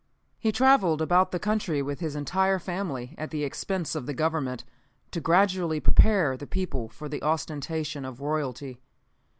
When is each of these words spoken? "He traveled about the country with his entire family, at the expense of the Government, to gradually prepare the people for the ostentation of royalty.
"He 0.39 0.51
traveled 0.51 0.99
about 0.99 1.29
the 1.29 1.37
country 1.37 1.79
with 1.83 1.99
his 1.99 2.15
entire 2.15 2.57
family, 2.57 3.13
at 3.19 3.29
the 3.29 3.43
expense 3.43 3.93
of 3.93 4.07
the 4.07 4.15
Government, 4.15 4.63
to 5.11 5.21
gradually 5.21 5.79
prepare 5.79 6.35
the 6.35 6.47
people 6.47 6.89
for 6.89 7.07
the 7.07 7.21
ostentation 7.21 8.03
of 8.03 8.19
royalty. 8.19 8.81